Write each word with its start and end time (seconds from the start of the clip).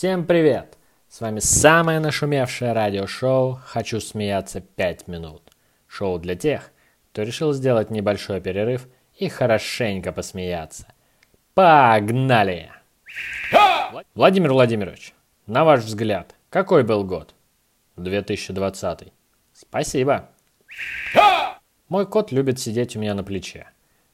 Всем 0.00 0.24
привет! 0.24 0.78
С 1.10 1.20
вами 1.20 1.40
самое 1.40 2.00
нашумевшее 2.00 2.72
радиошоу 2.72 3.60
«Хочу 3.66 4.00
смеяться 4.00 4.62
5 4.62 5.08
минут». 5.08 5.42
Шоу 5.86 6.18
для 6.18 6.36
тех, 6.36 6.70
кто 7.12 7.22
решил 7.22 7.52
сделать 7.52 7.90
небольшой 7.90 8.40
перерыв 8.40 8.88
и 9.18 9.28
хорошенько 9.28 10.10
посмеяться. 10.10 10.86
Погнали! 11.52 12.70
Владимир 14.14 14.54
Владимирович, 14.54 15.12
на 15.46 15.66
ваш 15.66 15.80
взгляд, 15.80 16.34
какой 16.48 16.82
был 16.82 17.04
год? 17.04 17.34
2020. 17.96 19.12
Спасибо. 19.52 20.30
Мой 21.90 22.06
кот 22.06 22.32
любит 22.32 22.58
сидеть 22.58 22.96
у 22.96 23.00
меня 23.00 23.12
на 23.12 23.22
плече. 23.22 23.68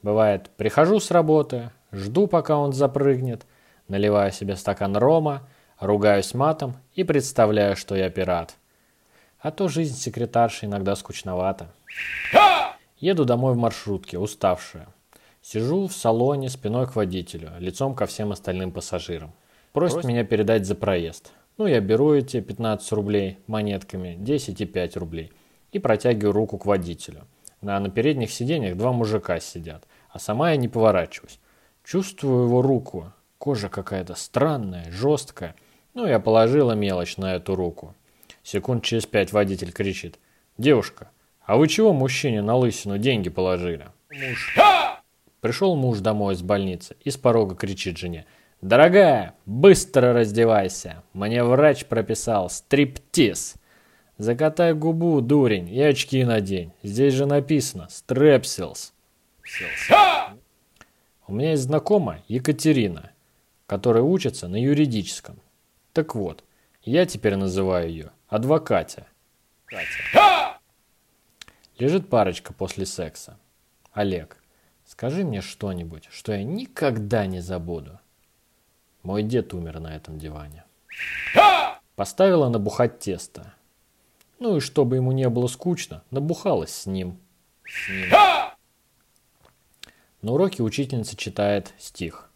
Бывает, 0.00 0.48
прихожу 0.56 1.00
с 1.00 1.10
работы, 1.10 1.72
жду, 1.90 2.28
пока 2.28 2.56
он 2.56 2.72
запрыгнет, 2.72 3.46
наливаю 3.88 4.30
себе 4.30 4.54
стакан 4.54 4.96
рома, 4.96 5.48
ругаюсь 5.82 6.32
матом 6.32 6.76
и 6.94 7.04
представляю, 7.04 7.76
что 7.76 7.94
я 7.94 8.08
пират. 8.08 8.56
А 9.40 9.50
то 9.50 9.68
жизнь 9.68 9.96
секретарши 9.96 10.66
иногда 10.66 10.94
скучновата. 10.96 11.72
Еду 12.98 13.24
домой 13.24 13.54
в 13.54 13.56
маршрутке, 13.56 14.18
уставшая. 14.18 14.86
Сижу 15.42 15.88
в 15.88 15.92
салоне 15.92 16.48
спиной 16.48 16.86
к 16.86 16.94
водителю, 16.94 17.50
лицом 17.58 17.96
ко 17.96 18.06
всем 18.06 18.30
остальным 18.30 18.70
пассажирам. 18.70 19.32
Просит, 19.72 19.94
Просит 19.94 20.08
меня 20.08 20.24
передать 20.24 20.66
за 20.66 20.76
проезд. 20.76 21.32
Ну, 21.58 21.66
я 21.66 21.80
беру 21.80 22.14
эти 22.14 22.40
15 22.40 22.92
рублей 22.92 23.38
монетками, 23.48 24.14
10 24.18 24.60
и 24.60 24.66
5 24.66 24.96
рублей. 24.96 25.32
И 25.72 25.80
протягиваю 25.80 26.32
руку 26.32 26.58
к 26.58 26.66
водителю. 26.66 27.26
На, 27.60 27.80
на 27.80 27.90
передних 27.90 28.30
сиденьях 28.30 28.76
два 28.76 28.92
мужика 28.92 29.40
сидят, 29.40 29.84
а 30.10 30.18
сама 30.18 30.50
я 30.50 30.56
не 30.56 30.68
поворачиваюсь. 30.68 31.40
Чувствую 31.84 32.44
его 32.44 32.62
руку. 32.62 33.12
Кожа 33.38 33.68
какая-то 33.68 34.14
странная, 34.14 34.90
жесткая. 34.92 35.56
Ну, 35.94 36.06
я 36.06 36.20
положила 36.20 36.72
мелочь 36.72 37.16
на 37.16 37.34
эту 37.34 37.54
руку. 37.54 37.94
Секунд 38.42 38.82
через 38.82 39.06
пять 39.06 39.32
водитель 39.32 39.72
кричит. 39.72 40.18
«Девушка, 40.58 41.10
а 41.44 41.56
вы 41.56 41.68
чего 41.68 41.92
мужчине 41.92 42.42
на 42.42 42.56
лысину 42.56 42.98
деньги 42.98 43.28
положили?» 43.28 43.86
Муж. 44.10 44.56
Пришел 45.40 45.74
муж 45.74 45.98
домой 45.98 46.34
из 46.34 46.42
больницы 46.42 46.96
и 47.02 47.10
с 47.10 47.16
порога 47.16 47.54
кричит 47.56 47.98
жене. 47.98 48.26
«Дорогая, 48.60 49.34
быстро 49.44 50.12
раздевайся! 50.12 51.02
Мне 51.12 51.42
врач 51.42 51.84
прописал 51.86 52.48
стриптиз!» 52.48 53.56
«Закатай 54.18 54.72
губу, 54.72 55.20
дурень, 55.20 55.68
и 55.68 55.80
очки 55.82 56.22
надень. 56.24 56.72
Здесь 56.82 57.14
же 57.14 57.26
написано 57.26 57.88
«Стрепсилс». 57.90 58.92
У 61.26 61.34
меня 61.34 61.50
есть 61.50 61.64
знакомая 61.64 62.22
Екатерина, 62.28 63.10
которая 63.66 64.02
учится 64.02 64.48
на 64.48 64.62
юридическом. 64.62 65.40
Так 65.92 66.14
вот, 66.14 66.42
я 66.82 67.04
теперь 67.04 67.36
называю 67.36 67.88
ее 67.88 68.12
адвокатя. 68.28 69.06
Катя. 69.66 70.58
Лежит 71.78 72.08
парочка 72.08 72.54
после 72.54 72.86
секса. 72.86 73.38
Олег, 73.92 74.38
скажи 74.86 75.24
мне 75.24 75.42
что-нибудь, 75.42 76.08
что 76.10 76.32
я 76.32 76.44
никогда 76.44 77.26
не 77.26 77.40
забуду. 77.40 78.00
Мой 79.02 79.22
дед 79.22 79.52
умер 79.52 79.80
на 79.80 79.94
этом 79.94 80.18
диване. 80.18 80.64
Поставила 81.94 82.48
набухать 82.48 82.98
тесто. 82.98 83.52
Ну 84.38 84.56
и 84.56 84.60
чтобы 84.60 84.96
ему 84.96 85.12
не 85.12 85.28
было 85.28 85.46
скучно, 85.46 86.02
набухалась 86.10 86.74
с 86.74 86.86
ним. 86.86 87.18
С 87.64 87.88
ним. 87.90 88.10
На 90.22 90.32
уроке 90.32 90.62
учительница 90.62 91.16
читает 91.16 91.74
стих. 91.78 92.30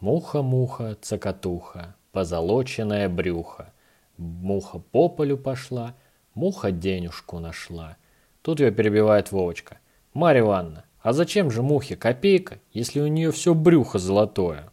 Муха-муха, 0.00 0.96
цокотуха, 1.00 1.94
позолоченное 2.18 3.08
брюхо. 3.08 3.72
Муха 4.16 4.80
по 4.80 5.08
полю 5.08 5.36
пошла, 5.38 5.94
муха 6.34 6.72
денежку 6.72 7.38
нашла. 7.38 7.96
Тут 8.42 8.58
ее 8.58 8.72
перебивает 8.72 9.30
Вовочка. 9.30 9.78
Марья 10.14 10.40
Ивановна, 10.40 10.84
а 11.00 11.12
зачем 11.12 11.48
же 11.48 11.62
мухе 11.62 11.94
копейка, 11.94 12.58
если 12.72 12.98
у 12.98 13.06
нее 13.06 13.30
все 13.30 13.54
брюхо 13.54 14.00
золотое? 14.00 14.68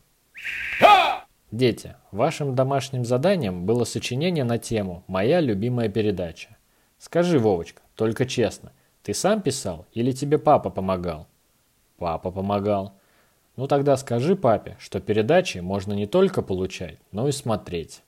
Дети, 1.52 1.94
вашим 2.10 2.56
домашним 2.56 3.06
заданием 3.06 3.68
было 3.68 3.84
сочинение 3.84 4.44
на 4.44 4.58
тему 4.58 5.04
«Моя 5.06 5.40
любимая 5.40 5.88
передача». 5.88 6.58
Скажи, 6.98 7.38
Вовочка, 7.38 7.84
только 7.94 8.26
честно, 8.26 8.72
ты 9.04 9.14
сам 9.14 9.44
писал 9.44 9.86
или 9.94 10.14
тебе 10.14 10.40
папа 10.40 10.72
помогал? 10.72 11.28
Папа 12.00 12.32
помогал. 12.32 12.96
Ну 13.56 13.68
тогда 13.68 13.96
скажи 13.98 14.36
папе, 14.36 14.76
что 14.80 15.00
передачи 15.00 15.60
можно 15.60 15.94
не 15.94 16.08
только 16.08 16.42
получать, 16.42 16.98
но 17.12 17.28
и 17.28 17.32
смотреть. 17.32 18.02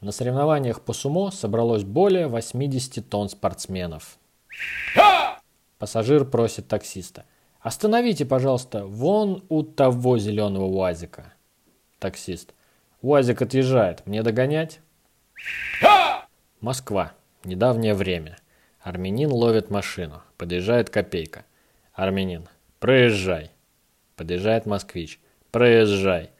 На 0.00 0.12
соревнованиях 0.12 0.82
по 0.82 0.92
сумо 0.92 1.30
собралось 1.30 1.82
более 1.82 2.28
80 2.28 3.08
тонн 3.08 3.28
спортсменов. 3.28 4.18
Пассажир 5.78 6.24
просит 6.24 6.68
таксиста. 6.68 7.24
Остановите, 7.60 8.24
пожалуйста, 8.24 8.86
вон 8.86 9.44
у 9.48 9.62
того 9.62 10.18
зеленого 10.18 10.66
УАЗика. 10.66 11.32
Таксист. 11.98 12.54
УАЗик 13.02 13.42
отъезжает, 13.42 14.06
мне 14.06 14.22
догонять? 14.22 14.80
Москва. 16.60 17.12
Недавнее 17.44 17.94
время. 17.94 18.38
Армянин 18.80 19.32
ловит 19.32 19.70
машину. 19.70 20.22
Подъезжает 20.36 20.90
копейка. 20.90 21.44
Армянин. 21.92 22.48
Проезжай. 22.78 23.50
Подъезжает 24.16 24.66
москвич. 24.66 25.20
Проезжай. 25.50 26.30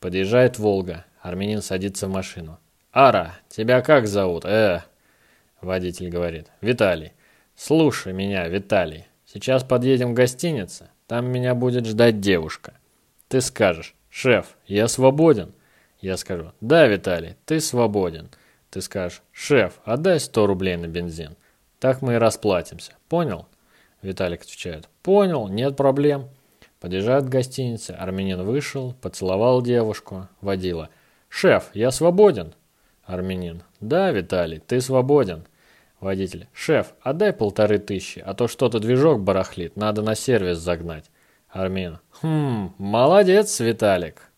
Подъезжает 0.00 0.58
Волга. 0.58 1.04
Армянин 1.20 1.62
садится 1.62 2.06
в 2.06 2.10
машину. 2.10 2.58
Ара, 2.92 3.34
тебя 3.48 3.80
как 3.80 4.06
зовут? 4.06 4.44
Э. 4.44 4.82
Водитель 5.60 6.10
говорит. 6.10 6.48
Виталий. 6.60 7.12
Слушай 7.56 8.12
меня, 8.12 8.46
Виталий. 8.48 9.06
Сейчас 9.26 9.64
подъедем 9.64 10.10
в 10.10 10.14
гостиницу. 10.14 10.88
Там 11.06 11.26
меня 11.26 11.54
будет 11.54 11.86
ждать 11.86 12.20
девушка. 12.20 12.74
Ты 13.28 13.40
скажешь. 13.40 13.94
Шеф, 14.10 14.56
я 14.66 14.88
свободен. 14.88 15.54
Я 16.00 16.16
скажу. 16.16 16.52
Да, 16.60 16.86
Виталий, 16.86 17.36
ты 17.46 17.60
свободен. 17.60 18.28
Ты 18.70 18.82
скажешь. 18.82 19.22
Шеф, 19.32 19.80
отдай 19.84 20.20
100 20.20 20.46
рублей 20.46 20.76
на 20.76 20.86
бензин. 20.86 21.36
Так 21.78 22.02
мы 22.02 22.14
и 22.14 22.18
расплатимся. 22.18 22.92
Понял? 23.08 23.46
Виталик 24.02 24.42
отвечает. 24.42 24.88
Понял, 25.02 25.48
нет 25.48 25.76
проблем. 25.76 26.28
Подъезжает 26.82 27.26
к 27.26 27.28
гостинице, 27.28 27.92
армянин 27.92 28.42
вышел, 28.42 28.94
поцеловал 29.00 29.62
девушку, 29.62 30.26
водила. 30.40 30.88
«Шеф, 31.28 31.70
я 31.74 31.92
свободен?» 31.92 32.54
Армянин. 33.04 33.62
«Да, 33.78 34.10
Виталий, 34.10 34.58
ты 34.58 34.80
свободен». 34.80 35.46
Водитель. 36.00 36.48
«Шеф, 36.52 36.94
отдай 37.00 37.32
полторы 37.32 37.78
тысячи, 37.78 38.18
а 38.18 38.34
то 38.34 38.48
что-то 38.48 38.80
движок 38.80 39.20
барахлит, 39.20 39.76
надо 39.76 40.02
на 40.02 40.16
сервис 40.16 40.58
загнать». 40.58 41.08
Армин. 41.48 42.00
«Хм, 42.20 42.74
молодец, 42.78 43.60
Виталик». 43.60 44.32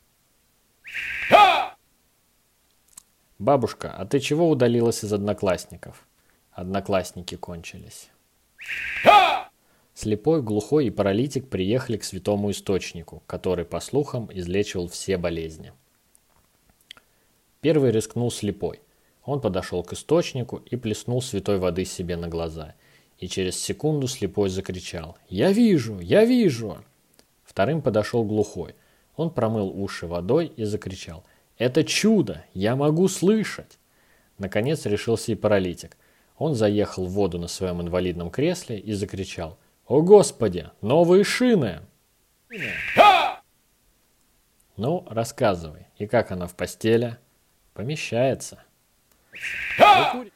Бабушка, 3.39 3.91
а 3.97 4.05
ты 4.05 4.21
чего 4.21 4.51
удалилась 4.51 5.03
из 5.03 5.15
одноклассников? 5.15 6.07
Одноклассники 6.53 7.37
кончились. 7.37 8.11
Слепой, 9.95 10.43
глухой 10.43 10.87
и 10.87 10.91
паралитик 10.91 11.49
приехали 11.49 11.97
к 11.97 12.05
святому 12.05 12.51
источнику, 12.51 13.23
который, 13.29 13.65
по 13.65 13.79
слухам, 13.79 14.29
излечивал 14.33 14.89
все 14.89 15.17
болезни. 15.17 15.73
Первый 17.61 17.93
рискнул 17.93 18.31
слепой. 18.33 18.81
Он 19.25 19.41
подошел 19.41 19.85
к 19.85 19.93
источнику 19.93 20.57
и 20.57 20.77
плеснул 20.77 21.23
святой 21.23 21.59
воды 21.59 21.85
себе 21.85 22.17
на 22.17 22.27
глаза. 22.27 22.75
И 23.19 23.29
через 23.29 23.57
секунду 23.57 24.09
слепой 24.09 24.49
закричал 24.49 25.17
«Я 25.29 25.53
вижу! 25.53 26.01
Я 26.01 26.25
вижу!» 26.25 26.85
Вторым 27.45 27.81
подошел 27.81 28.25
глухой. 28.25 28.75
Он 29.17 29.31
промыл 29.31 29.71
уши 29.81 30.09
водой 30.09 30.53
и 30.57 30.65
закричал 30.65 31.25
«Это 31.57 31.85
чудо! 31.85 32.45
Я 32.53 32.75
могу 32.75 33.07
слышать!» 33.07 33.79
Наконец 34.39 34.87
решился 34.87 35.31
и 35.31 35.37
паралитик. 35.37 35.97
Он 36.37 36.57
заехал 36.57 37.07
в 37.07 37.11
воду 37.11 37.39
на 37.39 37.47
своем 37.47 37.81
инвалидном 37.81 38.31
кресле 38.31 38.77
и 38.77 38.93
закричал 38.93 39.57
о 39.87 40.01
господи, 40.01 40.71
новые 40.81 41.25
шины! 41.25 41.83
Ну, 44.77 45.07
рассказывай, 45.09 45.87
и 45.99 46.07
как 46.07 46.33
она 46.33 46.47
в 46.47 46.55
постели? 46.55 47.19
Помещается. 47.75 48.63
Вы, 49.79 50.11
кури... 50.13 50.33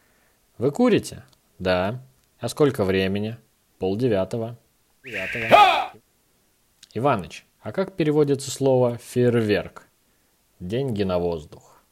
Вы 0.58 0.70
курите? 0.70 1.24
Да. 1.58 2.02
А 2.38 2.48
сколько 2.48 2.84
времени? 2.84 3.36
Пол 3.78 3.96
девятого. 3.96 4.58
Девятого. 5.02 5.92
Иваныч, 6.94 7.46
а 7.60 7.72
как 7.72 7.96
переводится 7.96 8.50
слово 8.50 8.98
«фейерверк»? 8.98 9.86
Деньги 10.60 11.04
на 11.04 11.18
воздух. 11.18 11.82